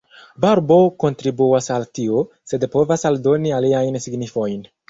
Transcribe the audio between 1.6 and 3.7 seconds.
al tio, sed povas aldoni